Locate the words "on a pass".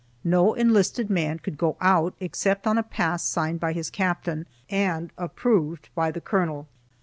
2.65-3.23